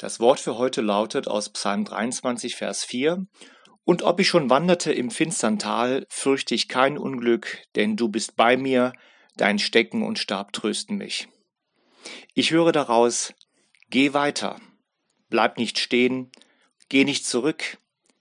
Das 0.00 0.18
Wort 0.18 0.40
für 0.40 0.56
heute 0.56 0.80
lautet 0.80 1.28
aus 1.28 1.50
Psalm 1.50 1.84
23, 1.84 2.56
Vers 2.56 2.84
4. 2.84 3.26
Und 3.84 4.00
ob 4.02 4.18
ich 4.18 4.28
schon 4.28 4.48
wanderte 4.48 4.94
im 4.94 5.10
finstern 5.10 5.58
Tal, 5.58 6.06
fürchte 6.08 6.54
ich 6.54 6.68
kein 6.68 6.96
Unglück, 6.96 7.58
denn 7.76 7.98
du 7.98 8.08
bist 8.08 8.34
bei 8.34 8.56
mir, 8.56 8.94
dein 9.36 9.58
Stecken 9.58 10.02
und 10.02 10.18
Stab 10.18 10.54
trösten 10.54 10.96
mich. 10.96 11.28
Ich 12.32 12.50
höre 12.50 12.72
daraus, 12.72 13.34
geh 13.90 14.14
weiter, 14.14 14.58
bleib 15.28 15.58
nicht 15.58 15.78
stehen, 15.78 16.32
geh 16.88 17.04
nicht 17.04 17.26
zurück, 17.26 17.76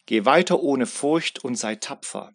geh 0.05 0.25
weiter 0.25 0.59
ohne 0.59 0.85
Furcht 0.85 1.45
und 1.45 1.55
sei 1.55 1.75
tapfer. 1.75 2.33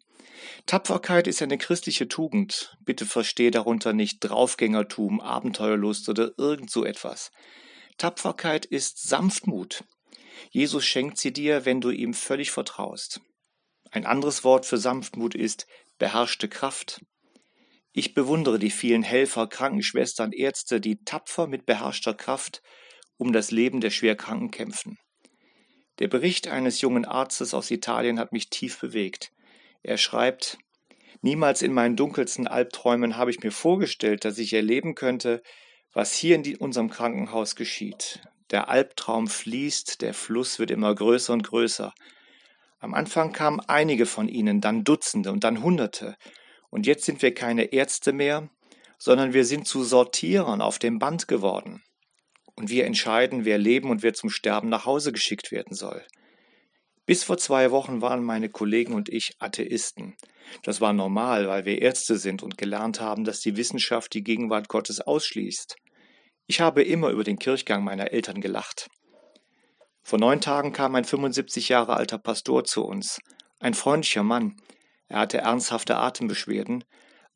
Tapferkeit 0.65 1.27
ist 1.27 1.43
eine 1.43 1.59
christliche 1.59 2.09
Tugend. 2.09 2.79
Bitte 2.81 3.05
verstehe 3.05 3.51
darunter 3.51 3.93
nicht 3.93 4.21
Draufgängertum, 4.21 5.21
Abenteuerlust 5.21 6.09
oder 6.09 6.33
irgend 6.39 6.71
so 6.71 6.83
etwas. 6.87 7.31
Tapferkeit 7.97 8.67
ist 8.67 9.09
Sanftmut. 9.09 9.85
Jesus 10.51 10.85
schenkt 10.85 11.19
sie 11.19 11.33
dir, 11.33 11.65
wenn 11.65 11.81
du 11.81 11.91
ihm 11.91 12.15
völlig 12.15 12.51
vertraust. 12.51 13.21
Ein 13.91 14.07
anderes 14.07 14.45
Wort 14.45 14.67
für 14.67 14.79
Sanftmut 14.79 15.35
ist 15.35 15.67
beherrschte 15.99 16.49
Kraft. 16.49 17.05
Ich 17.93 18.15
bewundere 18.15 18.59
die 18.59 18.71
vielen 18.71 19.05
Helfer, 19.05 19.47
Krankenschwestern, 19.47 20.33
Ärzte, 20.33 20.81
die 20.81 21.05
tapfer 21.05 21.47
mit 21.47 21.65
beherrschter 21.65 22.15
Kraft 22.15 22.61
um 23.17 23.33
das 23.33 23.53
Leben 23.53 23.81
der 23.81 23.91
Schwerkranken 23.91 24.51
kämpfen. 24.51 24.99
Der 26.01 26.09
Bericht 26.09 26.49
eines 26.49 26.81
jungen 26.81 27.05
Arztes 27.05 27.55
aus 27.55 27.71
Italien 27.71 28.19
hat 28.19 28.33
mich 28.33 28.51
tief 28.51 28.81
bewegt. 28.81 29.31
Er 29.83 29.99
schreibt, 29.99 30.59
Niemals 31.23 31.63
in 31.63 31.73
meinen 31.73 31.97
dunkelsten 31.97 32.47
Albträumen 32.47 33.17
habe 33.17 33.31
ich 33.31 33.43
mir 33.43 33.53
vorgestellt, 33.53 34.25
dass 34.25 34.37
ich 34.37 34.53
erleben 34.53 34.95
könnte, 34.95 35.43
was 35.95 36.13
hier 36.13 36.35
in 36.35 36.57
unserem 36.57 36.91
Krankenhaus 36.91 37.57
geschieht. 37.57 38.21
Der 38.51 38.69
Albtraum 38.69 39.29
fließt, 39.29 40.03
der 40.03 40.13
Fluss 40.13 40.59
wird 40.59 40.71
immer 40.71 40.95
größer 40.95 41.33
und 41.33 41.45
größer. 41.45 41.95
Am 42.81 42.93
Anfang 42.93 43.33
kamen 43.33 43.61
einige 43.61 44.05
von 44.05 44.29
ihnen, 44.29 44.61
dann 44.61 44.85
Dutzende 44.85 45.33
und 45.33 45.45
dann 45.45 45.63
Hunderte. 45.63 46.17
Und 46.69 46.87
jetzt 46.87 47.05
sind 47.05 47.23
wir 47.23 47.33
keine 47.33 47.73
Ärzte 47.73 48.13
mehr, 48.13 48.51
sondern 48.99 49.33
wir 49.33 49.45
sind 49.45 49.67
zu 49.67 49.85
Sortierern 49.85 50.61
auf 50.61 50.79
dem 50.79 50.99
Band 50.99 51.29
geworden. 51.29 51.83
Und 52.57 52.69
wir 52.69 52.85
entscheiden, 52.85 53.45
wer 53.45 53.59
leben 53.59 53.91
und 53.91 54.03
wer 54.03 54.15
zum 54.15 54.31
Sterben 54.31 54.69
nach 54.69 54.85
Hause 54.85 55.13
geschickt 55.13 55.51
werden 55.51 55.75
soll. 55.75 56.05
Bis 57.07 57.23
vor 57.23 57.39
zwei 57.39 57.71
Wochen 57.71 58.01
waren 58.01 58.25
meine 58.25 58.49
Kollegen 58.49 58.95
und 58.95 59.09
ich 59.09 59.37
Atheisten. 59.39 60.17
Das 60.63 60.81
war 60.81 60.93
normal, 60.93 61.49
weil 61.49 61.65
wir 61.65 61.83
Ärzte 61.83 62.17
sind 62.17 62.43
und 62.43 62.57
gelernt 62.57 63.01
haben, 63.01 63.25
dass 63.25 63.41
die 63.41 63.57
Wissenschaft 63.57 64.15
die 64.15 64.23
Gegenwart 64.23 64.69
Gottes 64.69 65.01
ausschließt. 65.01 65.77
Ich 66.47 66.61
habe 66.61 66.83
immer 66.83 67.09
über 67.09 67.25
den 67.25 67.39
Kirchgang 67.39 67.85
meiner 67.85 68.13
Eltern 68.13 68.41
gelacht. 68.41 68.91
Vor 70.03 70.19
neun 70.19 70.43
Tagen 70.43 70.73
kam 70.73 70.95
ein 70.95 71.05
75 71.05 71.71
Jahre 71.71 71.95
alter 71.97 72.19
Pastor 72.19 72.65
zu 72.65 72.85
uns, 72.85 73.21
ein 73.61 73.73
freundlicher 73.73 74.23
Mann. 74.23 74.57
Er 75.09 75.21
hatte 75.21 75.39
ernsthafte 75.39 75.97
Atembeschwerden, 75.97 76.85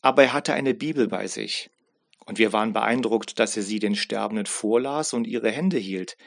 aber 0.03 0.25
er 0.25 0.33
hatte 0.35 0.53
eine 0.53 0.75
Bibel 0.75 1.09
bei 1.09 1.27
sich. 1.27 1.71
Und 2.27 2.39
wir 2.39 2.53
waren 2.53 2.75
beeindruckt, 2.75 3.39
dass 3.39 3.57
er 3.57 3.63
sie 3.63 3.79
den 3.79 3.95
Sterbenden 3.95 4.45
vorlas 4.45 5.15
und 5.15 5.27
ihre 5.27 5.51
Hände 5.51 5.79
hielt. 5.79 6.19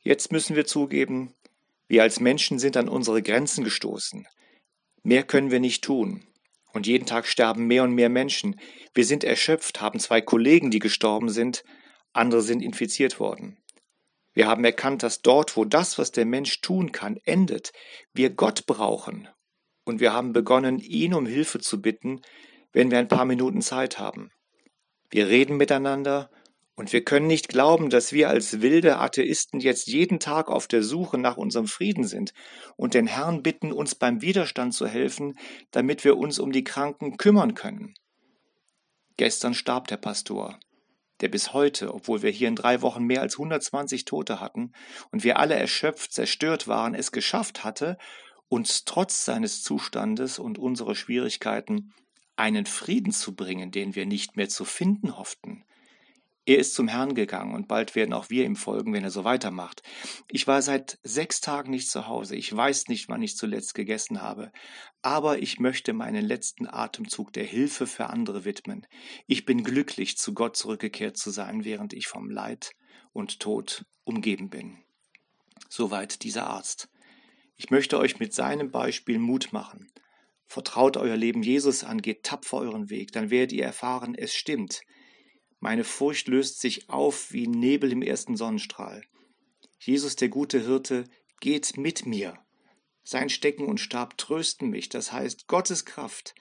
Jetzt 0.00 0.32
müssen 0.32 0.56
wir 0.56 0.64
zugeben, 0.64 1.34
wir 1.88 2.02
als 2.02 2.20
Menschen 2.20 2.58
sind 2.58 2.78
an 2.78 2.88
unsere 2.88 3.22
Grenzen 3.22 3.62
gestoßen. 3.62 4.26
Mehr 5.02 5.24
können 5.24 5.50
wir 5.50 5.60
nicht 5.60 5.84
tun. 5.84 6.24
Und 6.72 6.86
jeden 6.86 7.06
Tag 7.06 7.26
sterben 7.26 7.66
mehr 7.66 7.82
und 7.82 7.92
mehr 7.92 8.08
Menschen. 8.08 8.58
Wir 8.94 9.04
sind 9.04 9.24
erschöpft, 9.24 9.82
haben 9.82 10.00
zwei 10.00 10.22
Kollegen, 10.22 10.70
die 10.70 10.78
gestorben 10.78 11.28
sind, 11.28 11.62
andere 12.16 12.42
sind 12.42 12.62
infiziert 12.62 13.20
worden. 13.20 13.58
Wir 14.34 14.46
haben 14.46 14.64
erkannt, 14.64 15.02
dass 15.02 15.22
dort, 15.22 15.56
wo 15.56 15.64
das, 15.64 15.98
was 15.98 16.12
der 16.12 16.26
Mensch 16.26 16.60
tun 16.60 16.92
kann, 16.92 17.18
endet, 17.24 17.72
wir 18.12 18.30
Gott 18.30 18.66
brauchen. 18.66 19.28
Und 19.84 20.00
wir 20.00 20.12
haben 20.12 20.32
begonnen, 20.32 20.78
ihn 20.78 21.14
um 21.14 21.26
Hilfe 21.26 21.58
zu 21.58 21.80
bitten, 21.80 22.20
wenn 22.72 22.90
wir 22.90 22.98
ein 22.98 23.08
paar 23.08 23.24
Minuten 23.24 23.62
Zeit 23.62 23.98
haben. 23.98 24.30
Wir 25.08 25.28
reden 25.28 25.56
miteinander 25.56 26.30
und 26.74 26.92
wir 26.92 27.02
können 27.02 27.26
nicht 27.26 27.48
glauben, 27.48 27.88
dass 27.88 28.12
wir 28.12 28.28
als 28.28 28.60
wilde 28.60 28.98
Atheisten 28.98 29.60
jetzt 29.60 29.86
jeden 29.86 30.20
Tag 30.20 30.48
auf 30.48 30.66
der 30.66 30.82
Suche 30.82 31.16
nach 31.16 31.38
unserem 31.38 31.66
Frieden 31.66 32.04
sind 32.04 32.34
und 32.76 32.92
den 32.92 33.06
Herrn 33.06 33.42
bitten, 33.42 33.72
uns 33.72 33.94
beim 33.94 34.20
Widerstand 34.20 34.74
zu 34.74 34.86
helfen, 34.86 35.38
damit 35.70 36.04
wir 36.04 36.18
uns 36.18 36.38
um 36.38 36.52
die 36.52 36.64
Kranken 36.64 37.16
kümmern 37.16 37.54
können. 37.54 37.94
Gestern 39.16 39.54
starb 39.54 39.88
der 39.88 39.96
Pastor, 39.96 40.60
der 41.20 41.28
bis 41.28 41.52
heute, 41.52 41.94
obwohl 41.94 42.22
wir 42.22 42.30
hier 42.30 42.48
in 42.48 42.56
drei 42.56 42.82
Wochen 42.82 43.04
mehr 43.04 43.22
als 43.22 43.34
120 43.34 44.04
Tote 44.04 44.40
hatten 44.40 44.72
und 45.10 45.24
wir 45.24 45.38
alle 45.38 45.54
erschöpft, 45.54 46.12
zerstört 46.12 46.68
waren, 46.68 46.94
es 46.94 47.12
geschafft 47.12 47.64
hatte, 47.64 47.98
uns 48.48 48.84
trotz 48.84 49.24
seines 49.24 49.62
Zustandes 49.62 50.38
und 50.38 50.58
unserer 50.58 50.94
Schwierigkeiten 50.94 51.92
einen 52.36 52.66
Frieden 52.66 53.12
zu 53.12 53.34
bringen, 53.34 53.70
den 53.70 53.94
wir 53.94 54.06
nicht 54.06 54.36
mehr 54.36 54.48
zu 54.48 54.64
finden 54.64 55.16
hofften. 55.16 55.64
Er 56.48 56.58
ist 56.58 56.74
zum 56.74 56.86
Herrn 56.86 57.16
gegangen 57.16 57.56
und 57.56 57.66
bald 57.66 57.96
werden 57.96 58.12
auch 58.12 58.30
wir 58.30 58.44
ihm 58.44 58.54
folgen, 58.54 58.92
wenn 58.92 59.02
er 59.02 59.10
so 59.10 59.24
weitermacht. 59.24 59.82
Ich 60.30 60.46
war 60.46 60.62
seit 60.62 61.00
sechs 61.02 61.40
Tagen 61.40 61.72
nicht 61.72 61.90
zu 61.90 62.06
Hause. 62.06 62.36
Ich 62.36 62.54
weiß 62.54 62.86
nicht, 62.86 63.08
wann 63.08 63.20
ich 63.20 63.36
zuletzt 63.36 63.74
gegessen 63.74 64.22
habe. 64.22 64.52
Aber 65.02 65.40
ich 65.40 65.58
möchte 65.58 65.92
meinen 65.92 66.24
letzten 66.24 66.68
Atemzug 66.68 67.32
der 67.32 67.42
Hilfe 67.42 67.88
für 67.88 68.06
andere 68.10 68.44
widmen. 68.44 68.86
Ich 69.26 69.44
bin 69.44 69.64
glücklich, 69.64 70.16
zu 70.18 70.34
Gott 70.34 70.56
zurückgekehrt 70.56 71.16
zu 71.16 71.30
sein, 71.30 71.64
während 71.64 71.92
ich 71.92 72.06
vom 72.06 72.30
Leid 72.30 72.70
und 73.12 73.40
Tod 73.40 73.84
umgeben 74.04 74.48
bin. 74.48 74.78
Soweit 75.68 76.22
dieser 76.22 76.46
Arzt. 76.46 76.88
Ich 77.56 77.70
möchte 77.70 77.98
euch 77.98 78.20
mit 78.20 78.32
seinem 78.32 78.70
Beispiel 78.70 79.18
Mut 79.18 79.52
machen. 79.52 79.88
Vertraut 80.46 80.96
euer 80.96 81.16
Leben 81.16 81.42
Jesus 81.42 81.82
an, 81.82 82.00
geht 82.00 82.22
tapfer 82.22 82.58
euren 82.58 82.88
Weg, 82.88 83.10
dann 83.10 83.30
werdet 83.30 83.50
ihr 83.50 83.64
erfahren, 83.64 84.14
es 84.14 84.32
stimmt. 84.32 84.82
Meine 85.66 85.82
Furcht 85.82 86.28
löst 86.28 86.60
sich 86.60 86.90
auf 86.90 87.32
wie 87.32 87.48
Nebel 87.48 87.90
im 87.90 88.00
ersten 88.00 88.36
Sonnenstrahl. 88.36 89.02
Jesus, 89.80 90.14
der 90.14 90.28
gute 90.28 90.60
Hirte, 90.64 91.10
geht 91.40 91.76
mit 91.76 92.06
mir. 92.06 92.38
Sein 93.02 93.30
Stecken 93.30 93.66
und 93.66 93.80
Stab 93.80 94.16
trösten 94.16 94.70
mich, 94.70 94.90
das 94.90 95.10
heißt 95.10 95.48
Gottes 95.48 95.84
Kraft, 95.84 96.36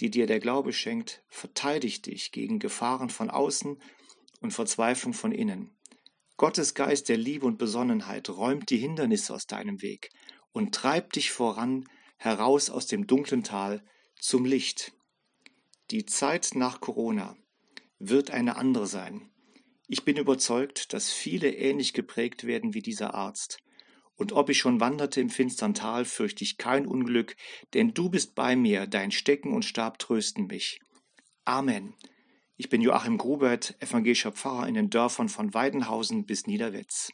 die 0.00 0.08
dir 0.08 0.26
der 0.26 0.40
Glaube 0.40 0.72
schenkt, 0.72 1.22
verteidigt 1.28 2.06
dich 2.06 2.32
gegen 2.32 2.60
Gefahren 2.60 3.10
von 3.10 3.28
außen 3.28 3.76
und 4.40 4.52
Verzweiflung 4.52 5.12
von 5.12 5.32
innen. 5.32 5.76
Gottes 6.38 6.72
Geist 6.72 7.10
der 7.10 7.18
Liebe 7.18 7.44
und 7.44 7.58
Besonnenheit 7.58 8.30
räumt 8.30 8.70
die 8.70 8.78
Hindernisse 8.78 9.34
aus 9.34 9.46
deinem 9.46 9.82
Weg 9.82 10.08
und 10.52 10.74
treibt 10.74 11.16
dich 11.16 11.30
voran 11.30 11.86
heraus 12.16 12.70
aus 12.70 12.86
dem 12.86 13.06
dunklen 13.06 13.44
Tal 13.44 13.84
zum 14.18 14.46
Licht. 14.46 14.94
Die 15.90 16.06
Zeit 16.06 16.52
nach 16.54 16.80
Corona 16.80 17.36
wird 18.08 18.30
eine 18.30 18.56
andere 18.56 18.86
sein. 18.86 19.30
Ich 19.86 20.04
bin 20.04 20.16
überzeugt, 20.16 20.92
dass 20.92 21.12
viele 21.12 21.54
ähnlich 21.54 21.92
geprägt 21.92 22.44
werden 22.44 22.74
wie 22.74 22.82
dieser 22.82 23.14
Arzt. 23.14 23.58
Und 24.16 24.32
ob 24.32 24.50
ich 24.50 24.58
schon 24.58 24.80
wanderte 24.80 25.20
im 25.20 25.30
finstern 25.30 25.74
Tal, 25.74 26.04
fürchte 26.04 26.44
ich 26.44 26.58
kein 26.58 26.86
Unglück, 26.86 27.36
denn 27.74 27.94
du 27.94 28.08
bist 28.08 28.34
bei 28.34 28.56
mir, 28.56 28.86
dein 28.86 29.10
Stecken 29.10 29.52
und 29.52 29.64
Stab 29.64 29.98
trösten 29.98 30.46
mich. 30.46 30.80
Amen. 31.44 31.94
Ich 32.56 32.68
bin 32.68 32.82
Joachim 32.82 33.18
Grubert, 33.18 33.76
evangelischer 33.80 34.32
Pfarrer 34.32 34.68
in 34.68 34.74
den 34.74 34.90
Dörfern 34.90 35.28
von 35.28 35.54
Weidenhausen 35.54 36.26
bis 36.26 36.46
Niederwetz. 36.46 37.10